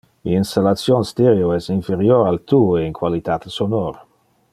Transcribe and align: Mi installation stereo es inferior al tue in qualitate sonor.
Mi 0.27 0.31
installation 0.35 1.03
stereo 1.09 1.51
es 1.57 1.67
inferior 1.73 2.25
al 2.31 2.41
tue 2.53 2.83
in 2.87 2.97
qualitate 3.01 3.53
sonor. 3.59 3.99